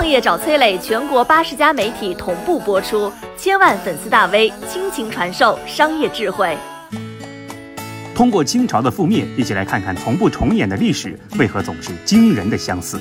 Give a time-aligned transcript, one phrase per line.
[0.00, 6.56] 创业找崔磊，全国八十家媒体同步播出，千万粉丝大 V 倾情传授商业智慧。
[8.14, 12.98] 通过清朝的覆灭，一起来看看从不重演的历史为何总是惊人的相似。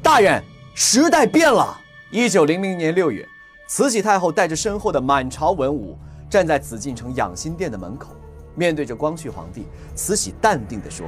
[0.00, 0.40] 大人，
[0.76, 1.76] 时代变了。
[2.12, 3.26] 一九零零年六月，
[3.66, 5.98] 慈禧太后带着身后的满朝文武
[6.30, 8.14] 站在紫禁城养心殿的门口，
[8.54, 11.04] 面对着光绪皇帝，慈禧淡定地说：“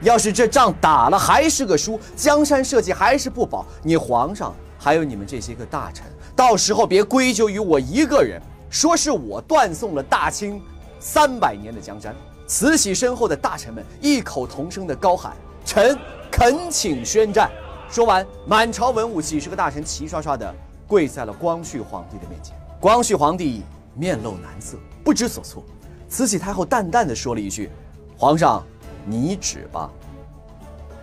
[0.00, 6.06] 要是这仗打了还是个输，江山社稷还是不保，你皇上还有你们这些个大臣，
[6.36, 10.62] 到时候别归咎于我一个人，说是我断送了大清
[11.00, 12.14] 三百年的江山。”
[12.46, 15.98] 慈禧身后的大臣们异口同声的高喊：“臣
[16.30, 17.50] 恳请宣战。”
[17.90, 20.54] 说完，满朝文武几十个大臣齐刷刷地
[20.86, 22.56] 跪在了光绪皇帝的面前。
[22.80, 23.62] 光绪皇帝
[23.94, 25.62] 面露难色，不知所措。
[26.08, 27.70] 慈禧太后淡淡的说了一句
[28.16, 28.64] ：“皇上，
[29.04, 29.90] 你指吧。”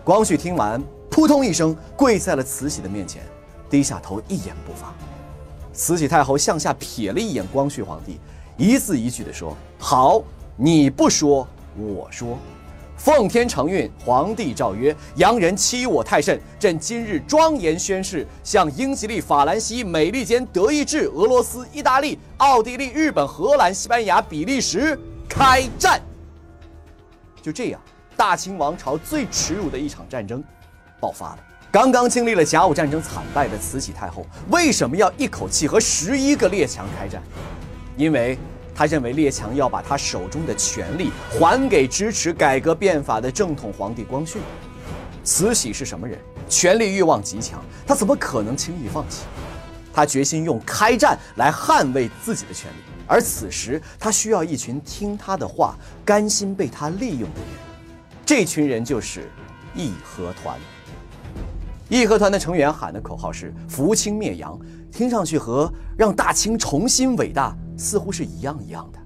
[0.03, 3.23] 光绪听完，扑通一声跪在了慈禧的面前，
[3.69, 4.93] 低下头一言不发。
[5.73, 8.19] 慈禧太后向下瞥了一眼光绪皇帝，
[8.55, 10.21] 一字一句地说：“好，
[10.55, 11.47] 你不说，
[11.77, 12.37] 我说。”
[12.97, 26.01] 奉天承运，皇帝诏曰：洋人欺我太甚，朕今日庄严宣誓，向英吉利、法兰西、美利坚、德意志、俄罗斯、意大利、奥地利、日本、荷兰、西班牙、比利时开战。
[27.45, 27.79] 就这样，
[28.17, 30.43] 大清王朝最耻辱的一场战争
[30.99, 31.37] 爆发了。
[31.71, 37.21] 刚刚经历了甲午战争惨败的慈禧太后，为什么要一口气和十一个列强开战？
[37.95, 38.35] 因为。
[38.77, 44.39] 她认为列强要把她手中的权力还给支持改革变法的正统皇帝光绪。
[45.23, 46.19] 慈禧是什么人？
[46.49, 49.21] 权力欲望极强，她怎么可能轻易放弃？
[49.93, 52.94] 她决心用开战来捍卫自己的权利。
[53.07, 57.49] 而此时，他需要一群听他的话、甘心被他利用的人。
[58.25, 59.29] 这群人就是
[59.75, 60.57] 义和团。
[61.87, 64.59] 义和团的成员喊的口号是“扶清灭洋”，
[64.91, 67.55] 听上去和让大清重新伟大。
[67.77, 68.99] 似乎是一样一样的。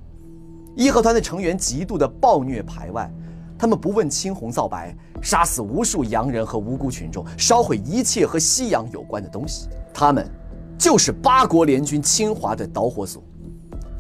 [0.76, 3.12] 义和团的成员极度的暴虐排外，
[3.58, 9.68] 他们不问青红皂白，杀死无数洋人和无辜群众，烧毁一切和西洋有关的东西。
[9.92, 10.30] 他们
[10.78, 13.24] 就是八国联军侵华的导火索。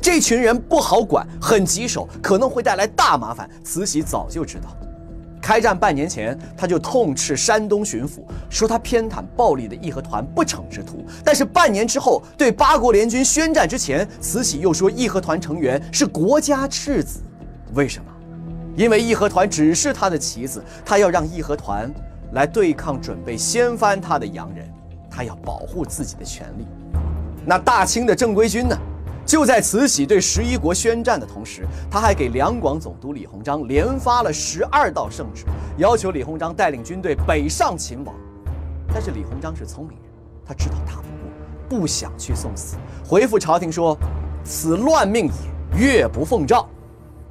[0.02, 3.50] 这群人不好管，很棘手，可能会带来大麻烦。
[3.64, 4.76] 慈禧早就知道。
[5.42, 11.04] 开战半年前，他就痛斥山东巡抚，说他偏袒暴力的义和团不成之徒。
[11.24, 17.22] 但是半年之后，对八国联军宣战之前，慈禧又说义和团成员是国家赤子。
[17.74, 18.06] 为什么？
[18.76, 21.92] 因为义和团只是他的棋子，他要让义和团
[22.34, 24.70] 来对抗准备掀翻他的洋人，
[25.10, 26.66] 他要保护自己的权利。
[27.46, 28.78] 那大清的正规军呢？
[29.25, 35.46] 就在慈禧对十一国宣战的同时，他还给两广总督李鸿章连发了十二道圣旨，
[35.78, 38.16] 要求李鸿章带领军队北上秦王。
[38.91, 40.09] 但是李鸿章是聪明人，
[40.44, 42.75] 他知道打不过，不想去送死，
[43.07, 43.96] 回复朝廷说
[44.44, 45.28] ：“此乱命
[45.75, 46.68] 也，越不奉诏。”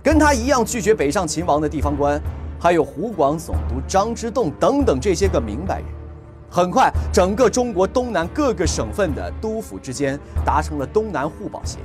[0.01, 2.23] 跟他一样拒绝北上秦王的地方官，
[2.61, 5.87] 还有湖广总督张之洞等等这些个明白人。
[6.51, 11.83] 很快，整个中国东南各个省份的督府之间达成了东南互保协议。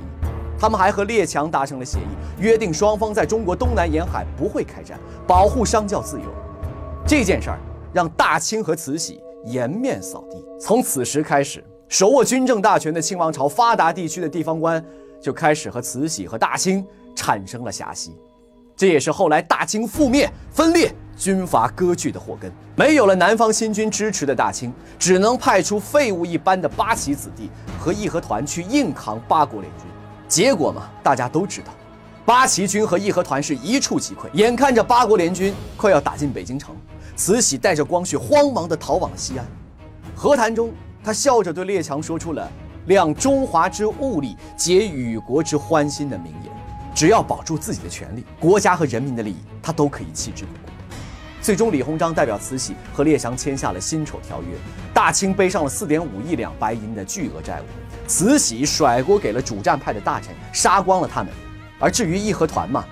[0.58, 6.24] 他们还和列强达成了协议，约定双方在中国东南沿海不会开战，保护商教自由。
[7.06, 7.58] 这件事儿
[7.92, 10.42] 让大清和慈禧颜面扫地。
[10.58, 14.82] 从此时开始，手握军政大权的清王朝发达地区的地方官
[15.20, 18.16] 就开始和慈禧和大清产生了嫌隙。
[18.74, 20.90] 这也是后来大清覆灭、分裂。
[21.16, 29.86] 军阀割据的祸根，没有了南方新军支持的大清，只能派出废物一般的八旗子弟和义和团去硬扛八国联军。
[30.28, 31.68] 结果嘛，大家都知道，
[32.24, 34.30] 八旗军和义和团是一触即溃。
[34.32, 36.74] 眼看着八国联军快要打进北京城，
[37.14, 39.46] 慈禧带着光绪慌忙地逃往了西安。
[40.14, 42.50] 和谈中，他笑着对列强说出了
[42.86, 46.52] “量中华之物力，解与国之欢心”的名言。
[46.94, 50.73] 只要保住自己的权利、国家和人民的利益，他都可以弃之不顾。
[51.44, 54.56] 最终，李鸿章代表慈禧和列强签下了辛丑条约，
[54.94, 57.64] 大清背上了四点五亿两白银的巨额债务，
[58.08, 61.30] 慈禧甩锅给了主战派的大臣，杀光了他们。
[61.78, 62.82] 而至于义和团嘛，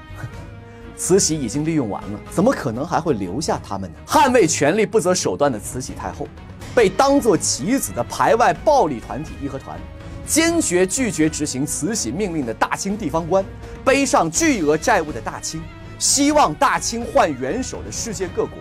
[0.99, 3.97] 慈禧已经利用完了，怎么可能还会留下他们呢？
[4.07, 6.29] 捍卫权力不择手段的慈禧太后，
[6.75, 9.81] 被当作棋子的排外暴力团体义和团，
[10.27, 13.43] 坚决拒绝执行慈禧命令的大清地方官，
[13.83, 15.63] 背上巨额债务的大清。
[16.03, 18.59] 希望大清换元首的世界各国，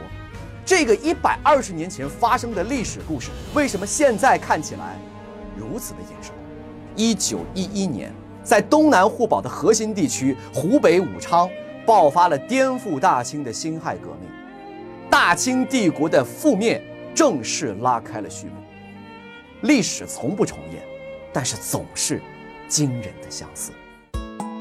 [0.63, 4.95] 这个一百二十年前发生的历史故事，为什么现在看起来
[5.57, 6.33] 如此的眼熟？
[6.95, 11.49] 一九一一年，在东南互保的核心地区湖北武昌，
[11.83, 14.29] 爆发了颠覆大清的辛亥革命。
[15.09, 16.79] 大清帝国的覆灭
[17.15, 18.53] 正式拉开了序幕。
[19.61, 20.83] 历史从不重演，
[21.33, 22.21] 但是总是
[22.67, 23.71] 惊人的相似。